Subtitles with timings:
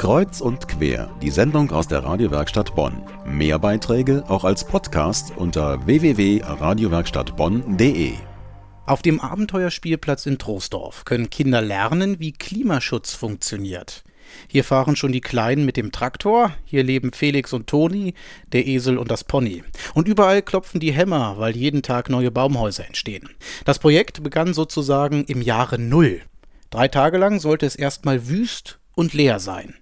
[0.00, 3.02] Kreuz und quer, die Sendung aus der Radiowerkstatt Bonn.
[3.26, 8.14] Mehr Beiträge auch als Podcast unter www.radiowerkstattbonn.de.
[8.86, 14.02] Auf dem Abenteuerspielplatz in Troisdorf können Kinder lernen, wie Klimaschutz funktioniert.
[14.48, 18.14] Hier fahren schon die Kleinen mit dem Traktor, hier leben Felix und Toni,
[18.52, 19.64] der Esel und das Pony.
[19.92, 23.28] Und überall klopfen die Hämmer, weil jeden Tag neue Baumhäuser entstehen.
[23.66, 26.22] Das Projekt begann sozusagen im Jahre Null.
[26.70, 29.74] Drei Tage lang sollte es erstmal wüst und leer sein.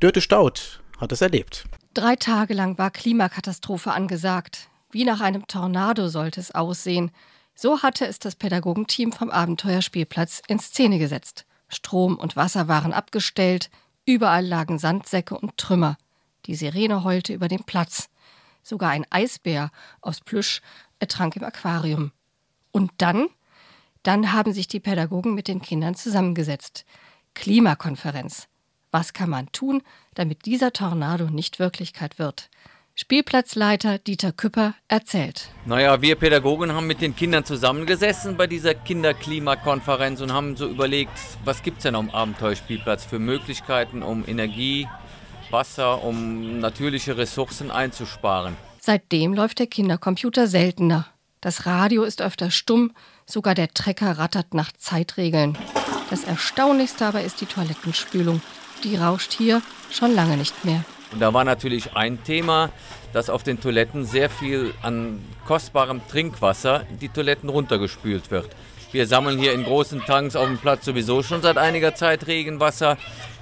[0.00, 1.64] Dörte Staud hat es erlebt.
[1.94, 4.68] Drei Tage lang war Klimakatastrophe angesagt.
[4.90, 7.10] Wie nach einem Tornado sollte es aussehen.
[7.54, 11.46] So hatte es das Pädagogenteam vom Abenteuerspielplatz in Szene gesetzt.
[11.68, 13.70] Strom und Wasser waren abgestellt,
[14.04, 15.96] überall lagen Sandsäcke und Trümmer.
[16.46, 18.08] Die Sirene heulte über den Platz.
[18.62, 19.70] Sogar ein Eisbär
[20.00, 20.62] aus Plüsch
[20.98, 22.12] ertrank im Aquarium.
[22.72, 23.28] Und dann?
[24.02, 26.84] Dann haben sich die Pädagogen mit den Kindern zusammengesetzt.
[27.34, 28.48] Klimakonferenz.
[28.94, 29.82] Was kann man tun,
[30.14, 32.48] damit dieser Tornado nicht Wirklichkeit wird?
[32.94, 35.48] Spielplatzleiter Dieter Küpper erzählt.
[35.66, 41.10] Naja, wir Pädagogen haben mit den Kindern zusammengesessen bei dieser Kinderklimakonferenz und haben so überlegt,
[41.44, 44.86] was gibt es denn am Abenteuerspielplatz für Möglichkeiten, um Energie,
[45.50, 48.56] Wasser, um natürliche Ressourcen einzusparen.
[48.78, 51.08] Seitdem läuft der Kindercomputer seltener.
[51.40, 52.92] Das Radio ist öfter stumm,
[53.26, 55.58] sogar der Trecker rattert nach Zeitregeln.
[56.10, 58.40] Das Erstaunlichste aber ist die Toilettenspülung
[58.84, 60.84] die rauscht hier schon lange nicht mehr.
[61.12, 62.70] Und da war natürlich ein Thema,
[63.12, 68.50] dass auf den Toiletten sehr viel an kostbarem Trinkwasser die Toiletten runtergespült wird.
[68.90, 72.96] Wir sammeln hier in großen Tanks auf dem Platz sowieso schon seit einiger Zeit Regenwasser.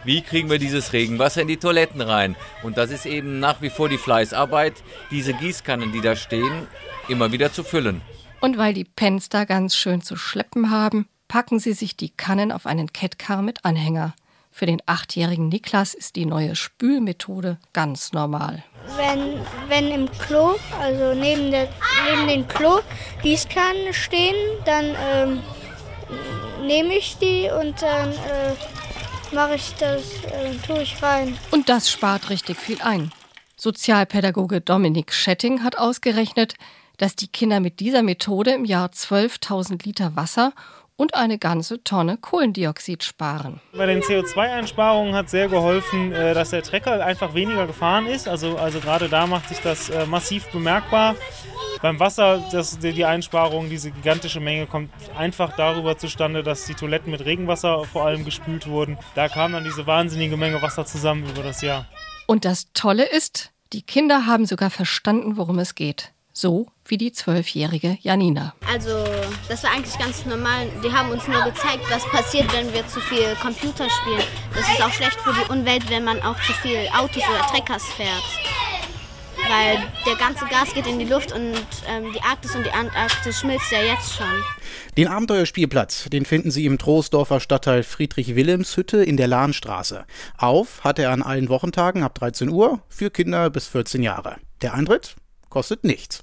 [0.05, 2.37] Wie kriegen wir dieses Regenwasser in die Toiletten rein?
[2.63, 4.75] Und das ist eben nach wie vor die Fleißarbeit,
[5.11, 6.67] diese Gießkannen, die da stehen,
[7.09, 8.01] immer wieder zu füllen.
[8.41, 12.51] Und weil die Pens da ganz schön zu schleppen haben, packen sie sich die Kannen
[12.51, 14.15] auf einen Kettcar mit Anhänger.
[14.55, 18.63] Für den achtjährigen Niklas ist die neue Spülmethode ganz normal.
[18.99, 21.69] Wenn, wenn im Klo, also neben, der,
[22.11, 22.81] neben den Klo,
[23.23, 24.35] Gießkannen stehen,
[24.67, 25.43] dann ähm,
[26.67, 31.39] nehme ich die und dann äh, mache ich das, äh, tue ich rein.
[31.51, 33.11] Und das spart richtig viel ein.
[33.57, 36.57] Sozialpädagoge Dominik Schetting hat ausgerechnet,
[36.99, 40.53] dass die Kinder mit dieser Methode im Jahr 12.000 Liter Wasser
[40.97, 43.61] und eine ganze Tonne Kohlendioxid sparen.
[43.73, 48.29] Bei den CO2-Einsparungen hat sehr geholfen, äh, dass der Trecker einfach weniger gefahren ist.
[48.29, 51.15] Also, also gerade da macht sich das äh, massiv bemerkbar.
[51.81, 57.11] Beim Wasser, das, die Einsparung, diese gigantische Menge kommt einfach darüber zustande, dass die Toiletten
[57.11, 58.99] mit Regenwasser vor allem gespült wurden.
[59.17, 61.87] Da kam dann diese wahnsinnige Menge Wasser zusammen über das Jahr.
[62.27, 66.13] Und das Tolle ist, die Kinder haben sogar verstanden, worum es geht.
[66.33, 68.55] So wie die zwölfjährige Janina.
[68.71, 69.05] Also,
[69.49, 70.67] das war eigentlich ganz normal.
[70.83, 74.27] Die haben uns nur gezeigt, was passiert, wenn wir zu viel Computer spielen.
[74.55, 77.85] Das ist auch schlecht für die Umwelt, wenn man auch zu viel Autos oder Treckers
[77.85, 78.23] fährt.
[79.49, 81.55] Weil der ganze Gas geht in die Luft und
[81.89, 84.27] ähm, die Arktis und die Antarktis schmilzt ja jetzt schon.
[84.97, 90.05] Den Abenteuerspielplatz, den finden Sie im Troisdorfer Stadtteil Friedrich-Wilhelms-Hütte in der Lahnstraße.
[90.39, 94.37] Auf hat er an allen Wochentagen ab 13 Uhr für Kinder bis 14 Jahre.
[94.63, 95.17] Der Eintritt
[95.53, 96.21] kostet nichts.